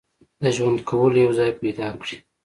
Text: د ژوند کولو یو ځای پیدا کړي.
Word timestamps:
د 0.41 0.43
ژوند 0.55 0.79
کولو 0.89 1.17
یو 1.25 1.31
ځای 1.39 1.51
پیدا 1.61 1.87
کړي. 2.01 2.17